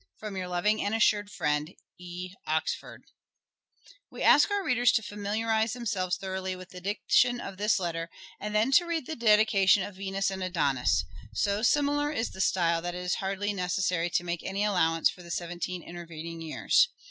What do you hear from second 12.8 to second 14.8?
that it is hardly necessary to make any